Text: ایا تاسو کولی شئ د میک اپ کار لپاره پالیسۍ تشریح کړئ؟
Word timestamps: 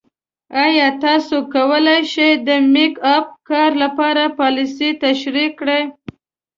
ایا 0.63 0.87
تاسو 1.03 1.35
کولی 1.53 1.99
شئ 2.11 2.31
د 2.47 2.49
میک 2.73 2.93
اپ 3.15 3.27
کار 3.49 3.71
لپاره 3.83 4.23
پالیسۍ 4.39 4.89
تشریح 5.03 5.49
کړئ؟ 5.59 5.83